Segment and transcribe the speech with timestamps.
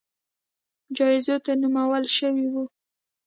[0.97, 2.63] جایزو ته نومول شوي وو